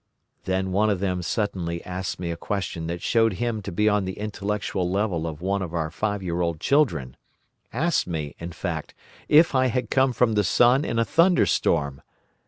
Then 0.45 0.71
one 0.71 0.89
of 0.89 0.99
them 0.99 1.21
suddenly 1.21 1.85
asked 1.85 2.19
me 2.19 2.31
a 2.31 2.35
question 2.35 2.87
that 2.87 3.03
showed 3.03 3.33
him 3.33 3.61
to 3.61 3.71
be 3.71 3.87
on 3.87 4.03
the 4.03 4.17
intellectual 4.17 4.89
level 4.89 5.27
of 5.27 5.41
one 5.43 5.61
of 5.61 5.75
our 5.75 5.91
five 5.91 6.23
year 6.23 6.41
old 6.41 6.59
children—asked 6.59 8.07
me, 8.07 8.35
in 8.39 8.51
fact, 8.51 8.95
if 9.29 9.53
I 9.53 9.67
had 9.67 9.91
come 9.91 10.11
from 10.11 10.33
the 10.33 10.43
sun 10.43 10.83
in 10.85 10.97
a 10.97 11.05
thunderstorm! 11.05 12.01